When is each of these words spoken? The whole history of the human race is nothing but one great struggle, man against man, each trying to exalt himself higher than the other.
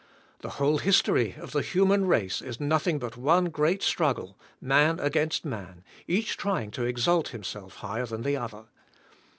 The 0.39 0.49
whole 0.57 0.79
history 0.79 1.35
of 1.39 1.51
the 1.51 1.61
human 1.61 2.07
race 2.07 2.41
is 2.41 2.59
nothing 2.59 2.97
but 2.97 3.17
one 3.17 3.49
great 3.51 3.83
struggle, 3.83 4.35
man 4.59 4.99
against 4.99 5.45
man, 5.45 5.83
each 6.07 6.37
trying 6.37 6.71
to 6.71 6.83
exalt 6.85 7.27
himself 7.27 7.75
higher 7.75 8.07
than 8.07 8.23
the 8.23 8.35
other. 8.37 8.65